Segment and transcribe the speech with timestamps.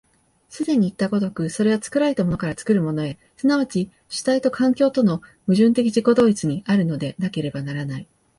[0.49, 8.07] 既にいった如く、それは作られたものから作るものへ、即ち主体と環境との矛盾的自己同一にあるのでなければならない。